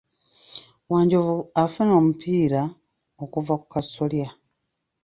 Wanjovu 0.91 1.35
afuna 1.61 1.91
omupiira 1.99 2.61
okuva 3.23 3.53
ku 3.61 3.67
kasolya. 3.73 4.27